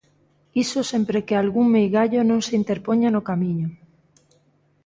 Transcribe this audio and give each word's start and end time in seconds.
Iso 0.63 0.79
sempre 0.91 1.19
que 1.27 1.35
algún 1.35 1.67
meigallo 1.75 2.21
non 2.29 2.39
se 2.47 2.53
interpoña 2.61 3.09
no 3.11 3.25
Camiño... 3.29 3.67